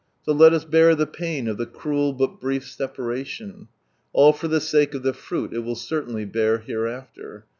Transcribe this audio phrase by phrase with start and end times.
[0.23, 3.67] So let us bear the pain of the cruel but brief separalion,
[4.13, 7.45] All (or [he sake of the fruit it will certainly bear hereafter.